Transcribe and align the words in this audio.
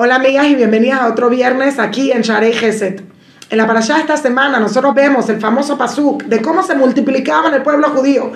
Hola 0.00 0.14
amigas 0.14 0.46
y 0.46 0.54
bienvenidas 0.54 1.00
a 1.00 1.08
otro 1.08 1.28
viernes 1.28 1.80
aquí 1.80 2.12
en 2.12 2.22
Sharei 2.22 2.52
Geset. 2.52 3.02
En 3.50 3.58
la 3.58 3.66
parashá 3.66 3.94
de 3.94 4.02
esta 4.02 4.16
semana 4.16 4.60
nosotros 4.60 4.94
vemos 4.94 5.28
el 5.28 5.40
famoso 5.40 5.76
pasuk 5.76 6.22
de 6.22 6.40
cómo 6.40 6.62
se 6.62 6.76
multiplicaba 6.76 7.48
en 7.48 7.54
el 7.54 7.62
pueblo 7.62 7.90
judío. 7.90 8.30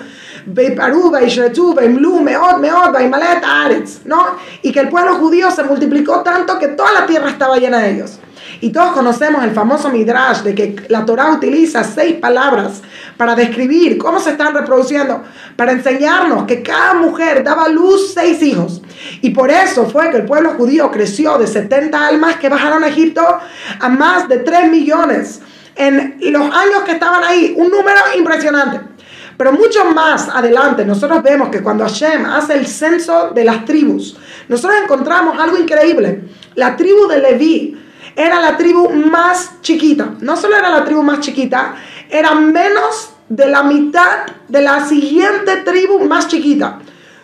¿no? 4.03 4.25
Y 4.61 4.73
que 4.73 4.81
el 4.81 4.89
pueblo 4.89 5.15
judío 5.15 5.51
se 5.51 5.63
multiplicó 5.63 6.19
tanto 6.19 6.59
que 6.59 6.67
toda 6.67 6.91
la 6.91 7.05
tierra 7.05 7.29
estaba 7.29 7.55
llena 7.55 7.79
de 7.79 7.91
ellos. 7.91 8.19
Y 8.59 8.73
todos 8.73 8.91
conocemos 8.91 9.41
el 9.45 9.51
famoso 9.51 9.89
Midrash 9.89 10.41
de 10.41 10.55
que 10.55 10.75
la 10.89 11.05
Torah 11.05 11.31
utiliza 11.31 11.85
seis 11.85 12.15
palabras 12.15 12.81
para 13.15 13.35
describir 13.35 13.97
cómo 13.97 14.19
se 14.19 14.31
están 14.31 14.53
reproduciendo, 14.53 15.23
para 15.55 15.71
enseñarnos 15.71 16.43
que 16.43 16.61
cada 16.61 16.95
mujer 16.95 17.41
daba 17.41 17.69
luz 17.69 18.11
seis 18.13 18.43
hijos. 18.43 18.81
Y 19.21 19.31
por 19.31 19.49
eso 19.49 19.85
fue 19.89 20.09
que 20.11 20.17
el 20.17 20.25
pueblo 20.25 20.51
judío 20.51 20.91
creció 20.91 21.37
de 21.37 21.47
70 21.47 22.07
almas 22.07 22.35
que 22.37 22.49
bajaron 22.49 22.83
a 22.83 22.87
Egipto 22.87 23.21
a 23.79 23.89
más 23.89 24.27
de 24.27 24.39
3 24.39 24.69
millones 24.69 25.41
en 25.75 26.17
los 26.19 26.43
años 26.43 26.83
que 26.85 26.93
estaban 26.93 27.23
ahí. 27.23 27.53
Un 27.57 27.69
número 27.69 27.99
impresionante. 28.17 28.81
Pero 29.37 29.51
mucho 29.51 29.85
más 29.85 30.29
adelante, 30.29 30.85
nosotros 30.85 31.23
vemos 31.23 31.49
que 31.49 31.61
cuando 31.61 31.83
Hashem 31.83 32.25
hace 32.25 32.53
el 32.53 32.67
censo 32.67 33.31
de 33.31 33.43
las 33.43 33.65
tribus, 33.65 34.17
nosotros 34.47 34.79
encontramos 34.83 35.39
algo 35.39 35.57
increíble. 35.57 36.23
La 36.55 36.75
tribu 36.75 37.07
de 37.07 37.19
Leví 37.19 37.77
era 38.15 38.39
la 38.39 38.55
tribu 38.55 38.89
más 38.89 39.61
chiquita. 39.61 40.11
No 40.19 40.37
solo 40.37 40.55
era 40.55 40.69
la 40.69 40.85
tribu 40.85 41.01
más 41.01 41.19
chiquita, 41.19 41.75
era 42.09 42.35
menos 42.35 43.13
de 43.27 43.47
la 43.47 43.63
mitad 43.63 44.27
de 44.47 44.61
la 44.61 44.85
siguiente 44.85 45.57
tribu 45.65 45.99
más 46.05 46.27
chiquita. 46.27 46.79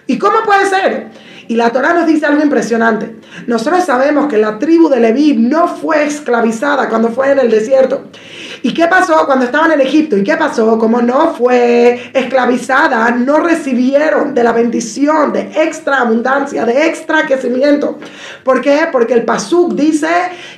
¿Y 0.08 0.18
cómo 0.18 0.42
puede 0.44 0.66
ser? 0.66 1.12
Y 1.50 1.56
la 1.56 1.72
Torah 1.72 1.96
nos 1.96 2.06
dice 2.06 2.28
algo 2.28 2.44
impresionante. 2.44 3.16
Nosotros 3.48 3.84
sabemos 3.84 4.28
que 4.28 4.38
la 4.38 4.60
tribu 4.60 4.88
de 4.88 5.00
Leví 5.00 5.34
no 5.34 5.68
fue 5.68 6.06
esclavizada 6.06 6.88
cuando 6.90 7.10
fue 7.10 7.32
en 7.32 7.40
el 7.40 7.50
desierto. 7.50 8.04
¿Y 8.62 8.72
qué 8.72 8.86
pasó 8.86 9.26
cuando 9.26 9.46
estaban 9.46 9.72
en 9.72 9.82
Egipto? 9.82 10.16
¿Y 10.16 10.24
qué 10.24 10.38
pasó? 10.38 10.78
Como 10.78 11.02
no 11.02 11.34
fue 11.34 12.12
esclavizada, 12.14 13.10
no 13.10 13.40
recibieron 13.40 14.36
de 14.36 14.44
la 14.44 14.52
bendición 14.52 15.34
de 15.34 15.52
extra 15.56 16.02
abundancia, 16.02 16.66
de 16.66 16.86
extra 16.86 17.26
crecimiento. 17.26 17.98
¿Por 18.44 18.62
qué? 18.62 18.88
Porque 18.92 19.16
el 19.16 19.24
Pasuk 19.24 19.74
dice, 19.74 20.08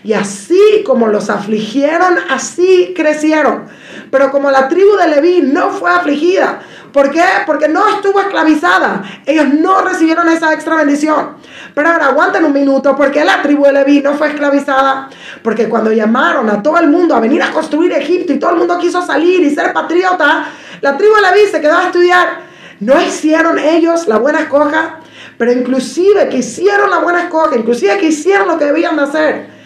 y 0.04 0.12
así 0.12 0.84
como 0.86 1.08
los 1.08 1.30
afligieron, 1.30 2.16
así 2.30 2.92
crecieron. 2.94 3.64
Pero 4.12 4.30
como 4.30 4.52
la 4.52 4.68
tribu 4.68 4.98
de 4.98 5.08
Leví 5.08 5.42
no 5.42 5.70
fue 5.70 5.90
afligida, 5.90 6.60
¿por 6.92 7.11
qué? 7.11 7.23
Porque 7.45 7.67
no 7.67 7.88
estuvo 7.88 8.20
esclavizada. 8.20 9.03
Ellos 9.25 9.47
no 9.53 9.81
recibieron 9.81 10.28
esa 10.30 10.53
extra 10.53 10.75
bendición. 10.75 11.38
Pero 11.73 11.89
ahora 11.89 12.08
aguanten 12.08 12.44
un 12.45 12.53
minuto, 12.53 12.95
¿por 12.95 13.11
qué 13.11 13.23
la 13.23 13.42
tribu 13.42 13.66
de 13.66 13.73
Leví 13.73 14.02
no 14.02 14.14
fue 14.14 14.30
esclavizada? 14.30 15.09
Porque 15.44 15.69
cuando 15.69 15.92
llamaron 15.92 16.50
a 16.50 16.62
todo 16.62 16.78
el 16.78 16.88
mundo 16.89 17.16
a 17.16 17.19
venir 17.19 17.42
a 17.42 17.52
construir 17.52 17.92
Egipto 17.94 18.34
y 18.34 18.39
todo 18.39 18.52
el 18.52 18.58
mundo 18.58 18.78
quiso 18.78 19.06
salir 19.06 19.42
y 19.42 19.53
ser 19.53 19.73
patriota, 19.73 20.45
la 20.81 20.97
tribu 20.97 21.14
de 21.16 21.22
Leví 21.22 21.50
se 21.50 21.62
quedó 21.62 21.78
a 21.78 21.84
estudiar. 21.84 22.52
No 22.80 23.00
hicieron 23.02 23.59
ellos 23.59 24.08
la 24.08 24.17
buena 24.17 24.42
escoja, 24.42 25.00
pero 25.38 25.52
inclusive 25.52 26.30
que 26.30 26.38
hicieron 26.38 26.89
la 26.89 27.00
buena 27.00 27.23
escoja, 27.23 27.56
inclusive 27.56 27.97
que 27.97 28.08
hicieron 28.08 28.47
lo 28.47 28.58
que 28.58 28.66
debían 28.66 28.95
de 28.95 29.03
hacer 29.03 29.61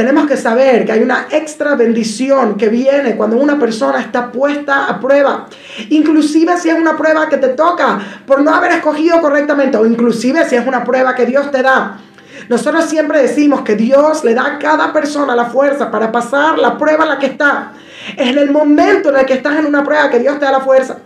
tenemos 0.00 0.26
que 0.26 0.38
saber 0.38 0.86
que 0.86 0.92
hay 0.92 1.02
una 1.02 1.26
extra 1.30 1.74
bendición 1.74 2.56
que 2.56 2.70
viene 2.70 3.16
cuando 3.16 3.36
una 3.36 3.58
persona 3.58 4.00
está 4.00 4.32
puesta 4.32 4.86
a 4.86 4.98
prueba. 4.98 5.46
Inclusive 5.90 6.56
si 6.56 6.70
es 6.70 6.74
una 6.74 6.96
prueba 6.96 7.28
que 7.28 7.36
te 7.36 7.48
toca 7.48 8.00
por 8.24 8.40
no 8.40 8.54
haber 8.54 8.72
escogido 8.72 9.20
correctamente 9.20 9.76
o 9.76 9.84
inclusive 9.84 10.48
si 10.48 10.56
es 10.56 10.66
una 10.66 10.84
prueba 10.84 11.14
que 11.14 11.26
Dios 11.26 11.50
te 11.50 11.62
da. 11.62 11.98
Nosotros 12.50 12.86
siempre 12.86 13.22
decimos 13.22 13.60
que 13.60 13.76
Dios 13.76 14.24
le 14.24 14.34
da 14.34 14.44
a 14.44 14.58
cada 14.58 14.92
persona 14.92 15.36
la 15.36 15.44
fuerza 15.44 15.88
para 15.88 16.10
pasar 16.10 16.58
la 16.58 16.76
prueba 16.76 17.04
en 17.04 17.10
la 17.10 17.18
que 17.20 17.26
está. 17.26 17.74
Es 18.16 18.26
en 18.26 18.38
el 18.38 18.50
momento 18.50 19.10
en 19.10 19.18
el 19.18 19.24
que 19.24 19.34
estás 19.34 19.60
en 19.60 19.66
una 19.66 19.84
prueba 19.84 20.10
que 20.10 20.18
Dios 20.18 20.36
te 20.40 20.46
da 20.46 20.50
la 20.50 20.58
fuerza. 20.58 20.96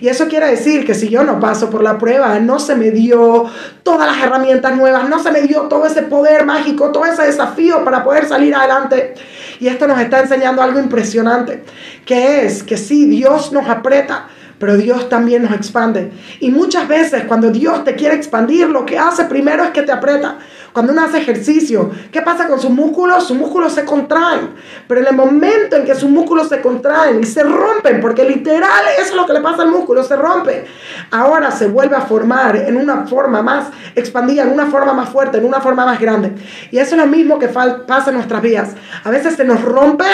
Y 0.00 0.06
eso 0.06 0.28
quiere 0.28 0.46
decir 0.46 0.86
que 0.86 0.94
si 0.94 1.08
yo 1.08 1.24
no 1.24 1.40
paso 1.40 1.70
por 1.70 1.82
la 1.82 1.98
prueba, 1.98 2.38
no 2.38 2.60
se 2.60 2.76
me 2.76 2.92
dio 2.92 3.46
todas 3.82 4.06
las 4.06 4.24
herramientas 4.24 4.76
nuevas, 4.76 5.08
no 5.08 5.20
se 5.20 5.32
me 5.32 5.40
dio 5.42 5.62
todo 5.62 5.86
ese 5.86 6.02
poder 6.02 6.46
mágico, 6.46 6.92
todo 6.92 7.04
ese 7.04 7.22
desafío 7.22 7.84
para 7.84 8.04
poder 8.04 8.28
salir 8.28 8.54
adelante. 8.54 9.14
Y 9.58 9.66
esto 9.66 9.88
nos 9.88 9.98
está 9.98 10.20
enseñando 10.20 10.62
algo 10.62 10.78
impresionante, 10.78 11.64
que 12.06 12.46
es 12.46 12.62
que 12.62 12.76
si 12.76 13.06
Dios 13.06 13.50
nos 13.50 13.68
aprieta, 13.68 14.28
pero 14.62 14.76
Dios 14.76 15.08
también 15.08 15.42
nos 15.42 15.50
expande. 15.54 16.12
Y 16.38 16.52
muchas 16.52 16.86
veces 16.86 17.24
cuando 17.24 17.50
Dios 17.50 17.82
te 17.82 17.96
quiere 17.96 18.14
expandir, 18.14 18.68
lo 18.68 18.86
que 18.86 18.96
hace 18.96 19.24
primero 19.24 19.64
es 19.64 19.70
que 19.70 19.82
te 19.82 19.90
aprieta. 19.90 20.36
Cuando 20.72 20.92
uno 20.92 21.02
hace 21.02 21.18
ejercicio, 21.18 21.90
¿qué 22.12 22.22
pasa 22.22 22.46
con 22.46 22.60
sus 22.60 22.70
músculos? 22.70 23.26
Sus 23.26 23.36
músculos 23.36 23.72
se 23.72 23.84
contraen. 23.84 24.50
Pero 24.86 25.00
en 25.00 25.08
el 25.08 25.16
momento 25.16 25.74
en 25.74 25.84
que 25.84 25.96
sus 25.96 26.08
músculos 26.08 26.48
se 26.48 26.60
contraen 26.60 27.18
y 27.20 27.26
se 27.26 27.42
rompen, 27.42 28.00
porque 28.00 28.22
literal 28.22 28.84
eso 29.00 29.08
es 29.08 29.14
lo 29.16 29.26
que 29.26 29.32
le 29.32 29.40
pasa 29.40 29.62
al 29.62 29.72
músculo, 29.72 30.04
se 30.04 30.14
rompe. 30.14 30.64
Ahora 31.10 31.50
se 31.50 31.66
vuelve 31.66 31.96
a 31.96 32.02
formar 32.02 32.54
en 32.54 32.76
una 32.76 33.04
forma 33.08 33.42
más 33.42 33.66
expandida, 33.96 34.44
en 34.44 34.52
una 34.52 34.66
forma 34.66 34.92
más 34.92 35.08
fuerte, 35.08 35.38
en 35.38 35.44
una 35.44 35.60
forma 35.60 35.84
más 35.84 35.98
grande. 35.98 36.34
Y 36.70 36.78
eso 36.78 36.94
es 36.94 37.00
lo 37.00 37.08
mismo 37.08 37.40
que 37.40 37.48
pasa 37.48 38.10
en 38.10 38.14
nuestras 38.14 38.40
vidas. 38.40 38.76
A 39.02 39.10
veces 39.10 39.34
se 39.34 39.44
nos 39.44 39.60
rompe 39.60 40.06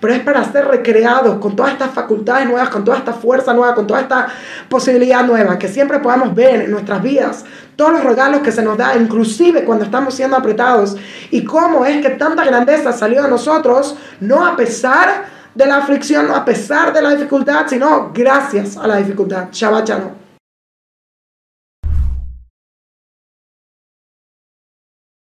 pero 0.00 0.14
es 0.14 0.20
para 0.20 0.44
ser 0.50 0.66
recreados 0.66 1.38
con 1.38 1.56
todas 1.56 1.72
estas 1.72 1.90
facultades 1.90 2.48
nuevas, 2.48 2.68
con 2.68 2.84
toda 2.84 2.98
esta 2.98 3.12
fuerza 3.12 3.52
nueva, 3.52 3.74
con 3.74 3.86
toda 3.86 4.00
esta 4.00 4.28
posibilidad 4.68 5.24
nueva, 5.24 5.58
que 5.58 5.68
siempre 5.68 5.98
podamos 5.98 6.34
ver 6.34 6.62
en 6.62 6.70
nuestras 6.70 7.02
vidas 7.02 7.44
todos 7.76 7.92
los 7.92 8.04
regalos 8.04 8.40
que 8.40 8.52
se 8.52 8.62
nos 8.62 8.76
da, 8.76 8.96
inclusive 8.96 9.64
cuando 9.64 9.84
estamos 9.84 10.14
siendo 10.14 10.36
apretados, 10.36 10.96
y 11.30 11.44
cómo 11.44 11.84
es 11.84 12.02
que 12.02 12.10
tanta 12.10 12.44
grandeza 12.44 12.92
salió 12.92 13.22
de 13.22 13.28
nosotros, 13.28 13.96
no 14.20 14.44
a 14.44 14.56
pesar 14.56 15.26
de 15.54 15.66
la 15.66 15.78
aflicción, 15.78 16.28
no 16.28 16.34
a 16.34 16.44
pesar 16.44 16.92
de 16.92 17.02
la 17.02 17.10
dificultad, 17.10 17.66
sino 17.68 18.10
gracias 18.12 18.76
a 18.76 18.86
la 18.86 18.96
dificultad. 18.96 19.48
Shabbat 19.52 19.88
Shalom. 19.88 20.27